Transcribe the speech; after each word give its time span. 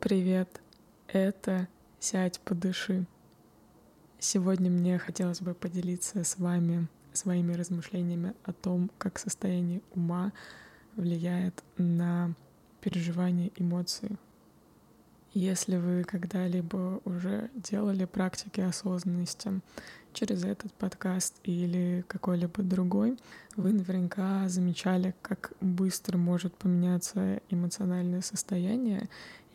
Привет, 0.00 0.60
это 1.08 1.66
«Сядь, 1.98 2.38
подыши». 2.38 3.04
Сегодня 4.20 4.70
мне 4.70 4.96
хотелось 4.96 5.40
бы 5.40 5.54
поделиться 5.54 6.22
с 6.22 6.38
вами 6.38 6.86
своими 7.12 7.54
размышлениями 7.54 8.34
о 8.44 8.52
том, 8.52 8.92
как 8.96 9.18
состояние 9.18 9.82
ума 9.96 10.32
влияет 10.94 11.64
на 11.78 12.32
переживание 12.80 13.50
эмоций. 13.56 14.10
Если 15.34 15.76
вы 15.76 16.04
когда-либо 16.04 17.00
уже 17.04 17.50
делали 17.56 18.04
практики 18.04 18.60
осознанности 18.60 19.60
через 20.12 20.44
этот 20.44 20.72
подкаст 20.74 21.34
или 21.42 22.04
какой-либо 22.06 22.62
другой, 22.62 23.18
вы 23.56 23.72
наверняка 23.72 24.48
замечали, 24.48 25.14
как 25.22 25.52
быстро 25.60 26.16
может 26.16 26.54
поменяться 26.54 27.40
эмоциональное 27.50 28.22
состояние, 28.22 29.08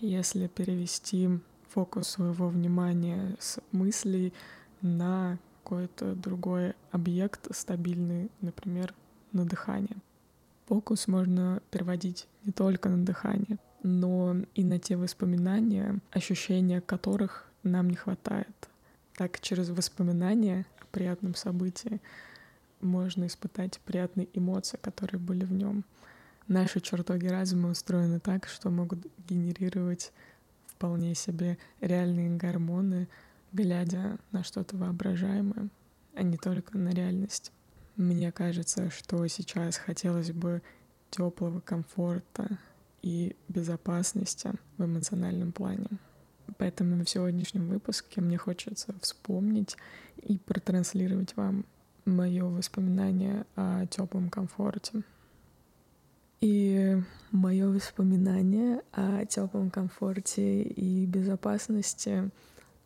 если 0.07 0.47
перевести 0.47 1.29
фокус 1.69 2.09
своего 2.09 2.49
внимания 2.49 3.35
с 3.39 3.59
мыслей 3.71 4.33
на 4.81 5.37
какой-то 5.63 6.13
другой 6.13 6.73
объект 6.91 7.55
стабильный, 7.55 8.29
например, 8.41 8.93
на 9.31 9.45
дыхание. 9.45 9.97
Фокус 10.67 11.07
можно 11.07 11.61
переводить 11.71 12.27
не 12.43 12.51
только 12.51 12.89
на 12.89 13.05
дыхание, 13.05 13.57
но 13.81 14.35
и 14.55 14.63
на 14.63 14.77
те 14.77 14.97
воспоминания, 14.97 15.99
ощущения 16.11 16.81
которых 16.81 17.49
нам 17.63 17.89
не 17.89 17.95
хватает. 17.95 18.69
Так 19.15 19.39
через 19.39 19.69
воспоминания 19.69 20.65
о 20.81 20.85
приятном 20.87 21.33
событии 21.33 22.01
можно 22.81 23.25
испытать 23.27 23.79
приятные 23.85 24.27
эмоции, 24.33 24.77
которые 24.81 25.19
были 25.19 25.45
в 25.45 25.53
нем. 25.53 25.85
Наши 26.47 26.81
чертоги 26.81 27.27
разума 27.27 27.69
устроены 27.69 28.19
так, 28.19 28.47
что 28.47 28.69
могут 28.69 29.05
генерировать 29.27 30.11
вполне 30.67 31.15
себе 31.15 31.57
реальные 31.79 32.35
гормоны, 32.35 33.07
глядя 33.53 34.17
на 34.31 34.43
что-то 34.43 34.75
воображаемое, 34.75 35.69
а 36.13 36.23
не 36.23 36.37
только 36.37 36.77
на 36.77 36.89
реальность. 36.89 37.51
Мне 37.95 38.31
кажется, 38.31 38.89
что 38.89 39.25
сейчас 39.27 39.77
хотелось 39.77 40.31
бы 40.31 40.61
теплого 41.11 41.59
комфорта 41.59 42.57
и 43.01 43.35
безопасности 43.47 44.51
в 44.77 44.85
эмоциональном 44.85 45.51
плане. 45.51 45.87
Поэтому 46.57 47.03
в 47.03 47.09
сегодняшнем 47.09 47.67
выпуске 47.67 48.19
мне 48.19 48.37
хочется 48.37 48.93
вспомнить 48.99 49.77
и 50.17 50.37
протранслировать 50.37 51.35
вам 51.37 51.65
мое 52.05 52.43
воспоминание 52.43 53.45
о 53.55 53.85
теплом 53.85 54.29
комфорте. 54.29 55.03
И 56.43 57.01
мое 57.31 57.69
воспоминание 57.69 58.81
о 58.91 59.25
теплом 59.25 59.69
комфорте 59.69 60.61
и 60.61 61.05
безопасности, 61.05 62.29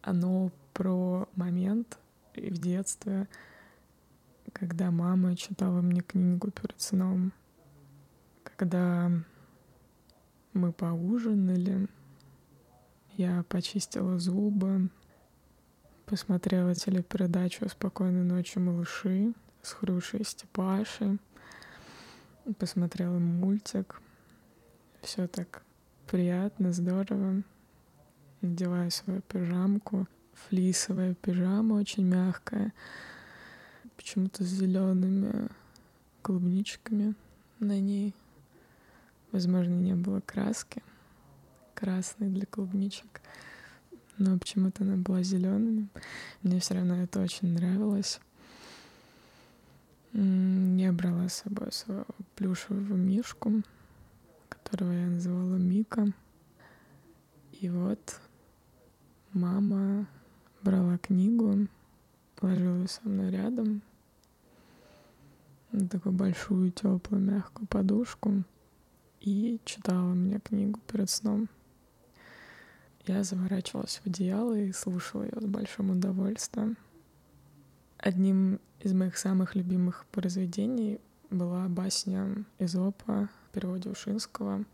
оно 0.03 0.51
про 0.73 1.27
момент 1.33 1.97
в 2.35 2.57
детстве, 2.59 3.27
когда 4.53 4.91
мама 4.91 5.35
читала 5.35 5.81
мне 5.81 6.01
книгу 6.01 6.51
перед 6.51 6.79
сном, 6.79 7.33
когда 8.43 9.09
мы 10.53 10.71
поужинали, 10.71 11.87
я 13.13 13.43
почистила 13.49 14.19
зубы, 14.19 14.91
посмотрела 16.05 16.75
телепередачу 16.75 17.67
«Спокойной 17.67 18.23
ночи, 18.23 18.59
малыши» 18.59 19.33
с 19.63 19.73
Хрюшей 19.73 20.19
и 20.19 20.25
Степашей, 20.25 21.17
посмотрела 22.53 23.17
мультик. 23.17 24.01
Все 25.01 25.27
так 25.27 25.63
приятно, 26.09 26.71
здорово. 26.71 27.43
Надеваю 28.41 28.91
свою 28.91 29.21
пижамку. 29.21 30.07
Флисовая 30.33 31.15
пижама 31.15 31.75
очень 31.75 32.05
мягкая. 32.05 32.73
Почему-то 33.95 34.43
с 34.43 34.47
зелеными 34.47 35.49
клубничками 36.21 37.15
на 37.59 37.79
ней. 37.79 38.13
Возможно, 39.31 39.73
не 39.73 39.95
было 39.95 40.19
краски 40.21 40.83
красной 41.73 42.29
для 42.29 42.45
клубничек. 42.45 43.21
Но 44.17 44.37
почему-то 44.39 44.83
она 44.83 44.95
была 44.95 45.21
зелеными. 45.21 45.89
Мне 46.41 46.59
все 46.59 46.73
равно 46.73 47.03
это 47.03 47.21
очень 47.21 47.53
нравилось. 47.53 48.19
Я 50.19 50.91
брала 50.93 51.29
с 51.29 51.43
собой 51.43 51.71
своего 51.71 52.07
плюшевого 52.35 52.95
мишку, 52.95 53.61
которого 54.49 54.91
я 54.91 55.05
называла 55.05 55.57
Мика. 55.57 56.11
И 57.51 57.69
вот 57.69 58.19
мама 59.31 60.07
брала 60.63 60.97
книгу, 60.97 61.67
положила 62.35 62.77
ее 62.77 62.87
со 62.87 63.07
мной 63.07 63.29
рядом, 63.29 63.83
на 65.71 65.87
такую 65.87 66.13
большую, 66.13 66.71
теплую, 66.71 67.21
мягкую 67.21 67.67
подушку 67.67 68.43
и 69.19 69.59
читала 69.65 70.15
мне 70.15 70.39
книгу 70.39 70.79
перед 70.91 71.11
сном. 71.11 71.47
Я 73.05 73.23
заворачивалась 73.23 74.01
в 74.03 74.07
одеяло 74.07 74.57
и 74.57 74.71
слушала 74.71 75.25
ее 75.25 75.39
с 75.39 75.45
большим 75.45 75.91
удовольствием. 75.91 76.75
Одним 77.97 78.59
из 78.79 78.93
моих 78.93 79.17
самых 79.17 79.55
любимых 79.55 80.05
произведений 80.11 80.99
была 81.29 81.67
басня 81.67 82.45
Изопа 82.59 83.29
в 83.45 83.53
переводе 83.53 83.89
Ушинского, 83.89 84.65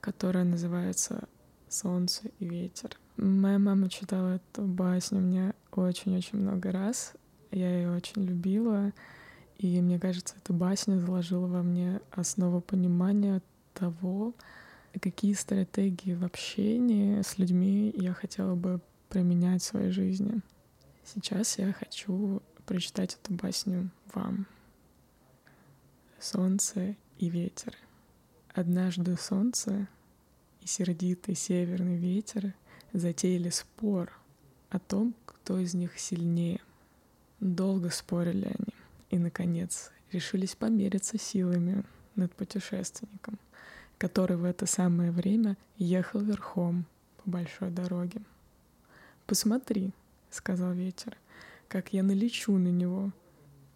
которая 0.00 0.44
называется 0.44 1.28
«Солнце 1.68 2.28
и 2.38 2.48
ветер». 2.48 2.90
Моя 3.16 3.58
мама 3.58 3.88
читала 3.88 4.36
эту 4.36 4.62
басню 4.62 5.20
мне 5.20 5.54
очень-очень 5.72 6.38
много 6.38 6.72
раз. 6.72 7.14
Я 7.50 7.70
ее 7.70 7.90
очень 7.90 8.24
любила. 8.24 8.92
И 9.58 9.80
мне 9.80 9.98
кажется, 9.98 10.34
эта 10.36 10.52
басня 10.52 10.98
заложила 10.98 11.46
во 11.46 11.62
мне 11.62 12.00
основу 12.10 12.60
понимания 12.60 13.40
того, 13.72 14.34
какие 15.00 15.32
стратегии 15.34 16.14
в 16.14 16.24
общении 16.24 17.22
с 17.22 17.38
людьми 17.38 17.94
я 17.96 18.12
хотела 18.12 18.54
бы 18.54 18.80
применять 19.08 19.62
в 19.62 19.66
своей 19.66 19.90
жизни. 19.90 20.40
Сейчас 21.04 21.58
я 21.58 21.72
хочу 21.72 22.42
прочитать 22.66 23.14
эту 23.22 23.34
басню 23.34 23.90
вам. 24.12 24.46
Солнце 26.20 26.96
и 27.18 27.28
ветер. 27.28 27.74
Однажды 28.52 29.16
солнце 29.16 29.88
и 30.60 30.66
сердитый 30.66 31.34
северный 31.34 31.96
ветер 31.96 32.54
затеяли 32.92 33.50
спор 33.50 34.12
о 34.70 34.78
том, 34.78 35.14
кто 35.24 35.58
из 35.58 35.74
них 35.74 35.98
сильнее. 35.98 36.60
Долго 37.40 37.90
спорили 37.90 38.46
они 38.46 38.74
и, 39.10 39.18
наконец, 39.18 39.90
решились 40.12 40.56
помериться 40.56 41.18
силами 41.18 41.84
над 42.14 42.34
путешественником 42.34 43.38
который 43.98 44.36
в 44.36 44.44
это 44.44 44.66
самое 44.66 45.10
время 45.10 45.56
ехал 45.78 46.20
верхом 46.20 46.84
по 47.22 47.30
большой 47.30 47.70
дороге. 47.70 48.20
«Посмотри»,— 49.26 49.92
сказал 50.30 50.72
ветер,— 50.72 51.16
«как 51.68 51.92
я 51.92 52.02
налечу 52.02 52.52
на 52.52 52.68
него, 52.68 53.12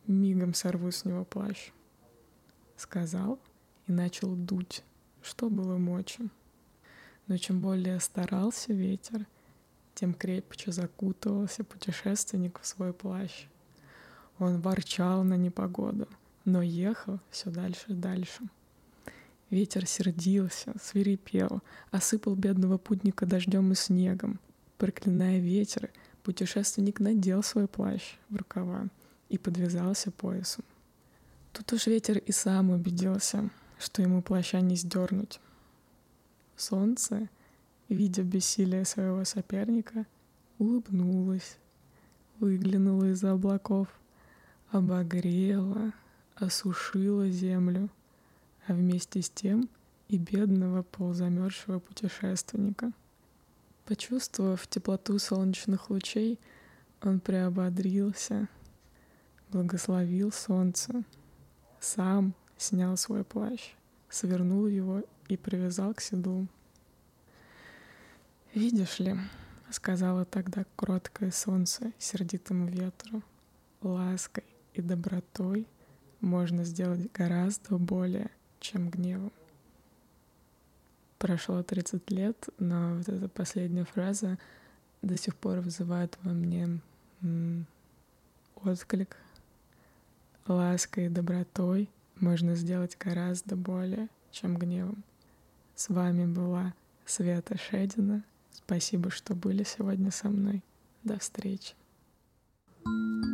мигом 0.06 0.54
сорву 0.54 0.90
с 0.90 1.04
него 1.04 1.24
плащ». 1.24 1.70
Сказал 2.76 3.38
и 3.86 3.92
начал 3.92 4.34
дуть, 4.34 4.82
что 5.22 5.50
было 5.50 5.76
мочи. 5.76 6.28
Но 7.26 7.36
чем 7.36 7.60
более 7.60 8.00
старался 8.00 8.72
ветер, 8.72 9.26
тем 9.94 10.14
крепче 10.14 10.72
закутывался 10.72 11.64
путешественник 11.64 12.60
в 12.60 12.66
свой 12.66 12.92
плащ. 12.92 13.46
Он 14.38 14.60
ворчал 14.60 15.22
на 15.22 15.34
непогоду, 15.34 16.08
но 16.44 16.62
ехал 16.62 17.20
все 17.30 17.50
дальше 17.50 17.84
и 17.88 17.94
дальше— 17.94 18.48
Ветер 19.50 19.84
сердился, 19.84 20.72
свирепел, 20.80 21.60
осыпал 21.90 22.36
бедного 22.36 22.78
путника 22.78 23.26
дождем 23.26 23.72
и 23.72 23.74
снегом. 23.74 24.38
Проклиная 24.78 25.40
ветер, 25.40 25.90
путешественник 26.22 27.00
надел 27.00 27.42
свой 27.42 27.66
плащ 27.66 28.16
в 28.28 28.36
рукава 28.36 28.88
и 29.28 29.38
подвязался 29.38 30.10
поясом. 30.10 30.64
Тут 31.52 31.72
уж 31.72 31.86
ветер 31.86 32.18
и 32.18 32.32
сам 32.32 32.70
убедился, 32.70 33.50
что 33.78 34.02
ему 34.02 34.22
плаща 34.22 34.60
не 34.60 34.76
сдернуть. 34.76 35.40
Солнце, 36.56 37.28
видя 37.88 38.22
бессилие 38.22 38.84
своего 38.84 39.24
соперника, 39.24 40.06
улыбнулось, 40.58 41.56
выглянуло 42.38 43.10
из-за 43.10 43.32
облаков, 43.32 43.88
обогрело, 44.70 45.92
осушило 46.36 47.28
землю— 47.28 47.88
а 48.70 48.72
вместе 48.72 49.20
с 49.20 49.28
тем 49.28 49.68
и 50.08 50.16
бедного 50.16 50.82
полузамерзшего 50.82 51.80
путешественника. 51.80 52.92
Почувствовав 53.90 54.68
теплоту 54.68 55.18
солнечных 55.18 55.90
лучей, 55.90 56.38
он 57.02 57.18
приободрился, 57.18 58.46
благословил 59.50 60.30
солнце, 60.30 61.02
сам 61.80 62.32
снял 62.56 62.96
свой 62.96 63.24
плащ, 63.24 63.74
свернул 64.08 64.68
его 64.68 65.02
и 65.26 65.36
привязал 65.36 65.92
к 65.92 66.00
седлу. 66.00 66.46
«Видишь 68.54 69.00
ли,— 69.00 69.16
сказала 69.70 70.24
тогда 70.24 70.64
кроткое 70.76 71.32
солнце 71.32 71.92
сердитому 71.98 72.68
ветру,— 72.68 73.24
лаской 73.82 74.44
и 74.72 74.82
добротой 74.82 75.66
можно 76.20 76.62
сделать 76.62 77.10
гораздо 77.12 77.76
более, 77.76 78.30
чем 78.60 78.88
гневом. 78.88 79.32
Прошло 81.20 81.62
30 81.62 82.10
лет, 82.10 82.48
но 82.58 82.94
вот 82.94 83.06
эта 83.10 83.28
последняя 83.28 83.84
фраза 83.84 84.38
до 85.02 85.18
сих 85.18 85.36
пор 85.36 85.58
вызывает 85.58 86.16
во 86.22 86.32
мне 86.32 86.80
отклик. 88.56 89.18
Лаской 90.46 91.06
и 91.06 91.08
добротой 91.10 91.90
можно 92.18 92.54
сделать 92.54 92.96
гораздо 92.98 93.54
более, 93.54 94.08
чем 94.30 94.56
гневом. 94.56 95.04
С 95.76 95.90
вами 95.90 96.24
была 96.24 96.72
Света 97.04 97.58
Шедина. 97.58 98.24
Спасибо, 98.50 99.10
что 99.10 99.34
были 99.34 99.62
сегодня 99.62 100.10
со 100.10 100.30
мной. 100.30 100.64
До 101.04 101.18
встречи. 101.18 101.74
thank 102.82 103.24
you 103.24 103.29